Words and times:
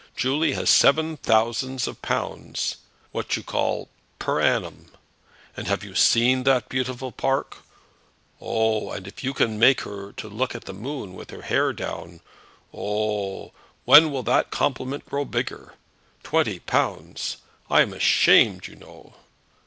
Julie 0.15 0.53
has 0.53 0.71
seven 0.71 1.17
thousands 1.17 1.85
of 1.87 2.01
pounds, 2.01 2.77
what 3.11 3.37
you 3.37 3.43
call, 3.43 3.87
per 4.17 4.41
annum. 4.41 4.91
And 5.55 5.67
have 5.67 5.83
you 5.83 5.93
seen 5.93 6.41
that 6.41 6.69
beautiful 6.69 7.11
park? 7.11 7.57
Oh! 8.41 8.89
And 8.89 9.05
if 9.07 9.23
you 9.23 9.35
can 9.35 9.59
make 9.59 9.81
her 9.81 10.11
to 10.13 10.27
look 10.27 10.55
at 10.55 10.65
the 10.65 10.73
moon 10.73 11.13
with 11.13 11.29
her 11.29 11.43
hair 11.43 11.71
down, 11.71 12.21
oh! 12.73 13.51
When 13.85 14.09
will 14.11 14.23
that 14.23 14.49
compliment 14.49 15.05
grow 15.05 15.23
bigger? 15.23 15.75
Twenty 16.23 16.57
pounds! 16.57 17.37
I 17.69 17.81
am 17.81 17.93
ashamed, 17.93 18.65
you 18.65 18.77
know." 18.77 19.13